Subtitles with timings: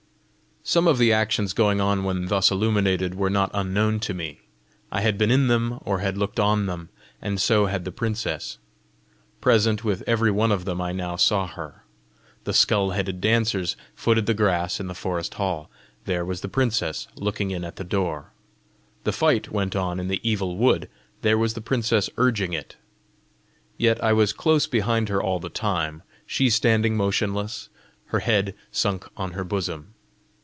[0.63, 4.41] Some of the actions going on when thus illuminated, were not unknown to me;
[4.91, 6.89] I had been in them, or had looked on them,
[7.19, 8.59] and so had the princess:
[9.41, 11.83] present with every one of them I now saw her.
[12.43, 15.71] The skull headed dancers footed the grass in the forest hall:
[16.05, 18.31] there was the princess looking in at the door!
[19.03, 20.87] The fight went on in the Evil Wood:
[21.23, 22.77] there was the princess urging it!
[23.79, 27.69] Yet I was close behind her all the time, she standing motionless,
[28.05, 29.95] her head sunk on her bosom.